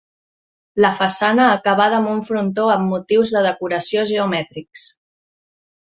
[0.85, 4.91] La façana acaba amb un frontó amb motius de decoració geomètrics.